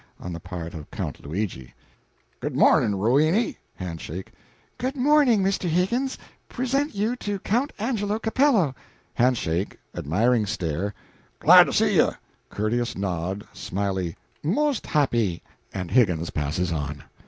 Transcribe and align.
on 0.19 0.33
the 0.33 0.39
part 0.39 0.73
of 0.73 0.89
Count 0.89 1.23
Luigi. 1.23 1.75
"Good 2.39 2.55
mornin', 2.55 2.95
Roweny" 2.95 3.57
hand 3.75 4.01
shake. 4.01 4.31
"Good 4.79 4.97
morning, 4.97 5.43
Mr. 5.43 5.69
Higgins 5.69 6.17
present 6.49 6.95
you 6.95 7.15
to 7.17 7.37
Count 7.37 7.71
Angelo 7.77 8.17
Capello." 8.17 8.73
Hand 9.13 9.37
shake, 9.37 9.77
admiring 9.95 10.47
stare, 10.47 10.95
"Glad 11.37 11.65
to 11.65 11.73
see 11.73 11.97
ye," 11.97 12.09
courteous 12.49 12.97
nod, 12.97 13.43
smily 13.53 14.15
"Most 14.41 14.87
happy!" 14.87 15.43
and 15.71 15.91
Higgins 15.91 16.31
passes 16.31 16.71
on. 16.71 17.03